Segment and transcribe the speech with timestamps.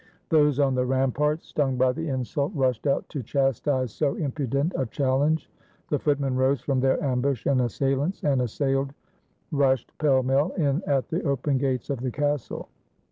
[0.29, 4.73] Those on the ram parts, stung by the insult, rushed out to chastise so impudent
[4.75, 5.47] a challenge.
[5.91, 8.95] The footmen rose from their ambush, and assailants and assailed
[9.51, 12.67] rushed pell mell in at the open gates of the castle.